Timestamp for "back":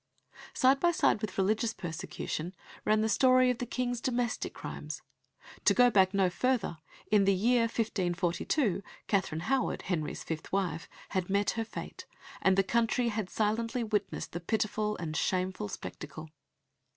5.91-6.11